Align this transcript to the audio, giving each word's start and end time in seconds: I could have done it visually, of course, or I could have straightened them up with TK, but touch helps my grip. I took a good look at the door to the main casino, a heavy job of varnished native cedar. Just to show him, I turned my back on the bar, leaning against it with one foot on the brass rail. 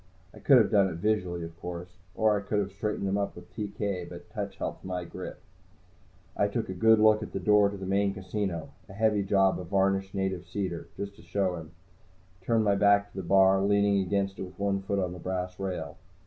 I 0.33 0.39
could 0.39 0.57
have 0.57 0.71
done 0.71 0.87
it 0.87 0.95
visually, 0.95 1.43
of 1.43 1.55
course, 1.61 1.99
or 2.15 2.35
I 2.35 2.41
could 2.41 2.57
have 2.57 2.71
straightened 2.71 3.07
them 3.07 3.19
up 3.19 3.35
with 3.35 3.53
TK, 3.55 4.09
but 4.09 4.31
touch 4.31 4.57
helps 4.57 4.83
my 4.83 5.05
grip. 5.05 5.39
I 6.35 6.47
took 6.47 6.69
a 6.69 6.73
good 6.73 6.97
look 6.97 7.21
at 7.21 7.33
the 7.33 7.39
door 7.39 7.69
to 7.69 7.77
the 7.77 7.85
main 7.85 8.11
casino, 8.11 8.69
a 8.89 8.93
heavy 8.93 9.21
job 9.21 9.59
of 9.59 9.67
varnished 9.67 10.15
native 10.15 10.47
cedar. 10.47 10.87
Just 10.97 11.15
to 11.17 11.21
show 11.21 11.55
him, 11.55 11.73
I 12.41 12.45
turned 12.45 12.63
my 12.65 12.73
back 12.73 13.11
on 13.11 13.11
the 13.13 13.21
bar, 13.21 13.61
leaning 13.61 14.01
against 14.01 14.39
it 14.39 14.41
with 14.41 14.57
one 14.57 14.81
foot 14.81 14.97
on 14.97 15.13
the 15.13 15.19
brass 15.19 15.59
rail. 15.59 15.97